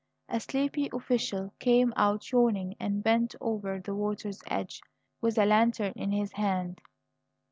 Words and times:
A 0.27 0.39
sleepy 0.39 0.89
official 0.93 1.53
came 1.59 1.93
out 1.95 2.31
yawning 2.31 2.73
and 2.79 3.03
bent 3.03 3.35
over 3.39 3.79
the 3.79 3.93
water's 3.93 4.41
edge 4.47 4.81
with 5.21 5.37
a 5.37 5.45
lantern 5.45 5.93
in 5.95 6.11
his 6.11 6.31
hand. 6.31 6.81